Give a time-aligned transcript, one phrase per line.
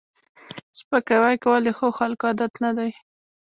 [0.79, 2.91] سپکاوی کول د ښو خلکو عادت نه دی